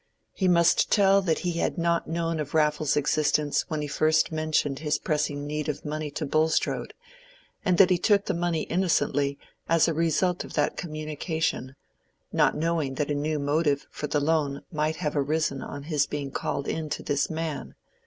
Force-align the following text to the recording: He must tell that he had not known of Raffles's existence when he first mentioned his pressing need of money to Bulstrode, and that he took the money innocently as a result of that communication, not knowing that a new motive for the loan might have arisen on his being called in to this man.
He 0.33 0.47
must 0.47 0.89
tell 0.91 1.21
that 1.21 1.37
he 1.45 1.59
had 1.59 1.77
not 1.77 2.07
known 2.09 2.39
of 2.39 2.55
Raffles's 2.55 2.97
existence 2.97 3.65
when 3.67 3.83
he 3.83 3.87
first 3.87 4.31
mentioned 4.31 4.79
his 4.79 4.97
pressing 4.97 5.45
need 5.45 5.69
of 5.69 5.85
money 5.85 6.09
to 6.09 6.25
Bulstrode, 6.25 6.95
and 7.63 7.77
that 7.77 7.91
he 7.91 7.99
took 7.99 8.25
the 8.25 8.33
money 8.33 8.63
innocently 8.63 9.37
as 9.69 9.87
a 9.87 9.93
result 9.93 10.43
of 10.43 10.53
that 10.55 10.75
communication, 10.75 11.75
not 12.33 12.57
knowing 12.57 12.95
that 12.95 13.11
a 13.11 13.13
new 13.13 13.37
motive 13.37 13.85
for 13.91 14.07
the 14.07 14.19
loan 14.19 14.63
might 14.71 14.95
have 14.95 15.15
arisen 15.15 15.61
on 15.61 15.83
his 15.83 16.07
being 16.07 16.31
called 16.31 16.67
in 16.67 16.89
to 16.89 17.03
this 17.03 17.29
man. 17.29 17.75